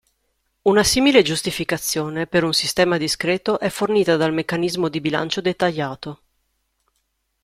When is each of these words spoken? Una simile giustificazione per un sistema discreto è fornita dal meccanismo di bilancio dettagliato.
Una 0.63 0.83
simile 0.83 1.21
giustificazione 1.21 2.25
per 2.25 2.43
un 2.43 2.53
sistema 2.53 2.97
discreto 2.97 3.59
è 3.59 3.69
fornita 3.69 4.15
dal 4.17 4.33
meccanismo 4.33 4.89
di 4.89 4.99
bilancio 4.99 5.41
dettagliato. 5.41 6.21